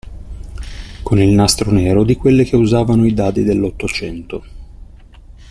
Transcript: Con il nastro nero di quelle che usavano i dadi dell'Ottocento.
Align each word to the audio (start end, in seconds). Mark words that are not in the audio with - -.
Con 1.03 1.19
il 1.19 1.29
nastro 1.29 1.69
nero 1.69 2.03
di 2.03 2.15
quelle 2.15 2.43
che 2.43 2.55
usavano 2.55 3.05
i 3.05 3.13
dadi 3.13 3.43
dell'Ottocento. 3.43 4.43